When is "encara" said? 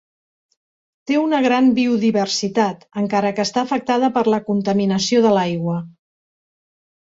3.03-3.33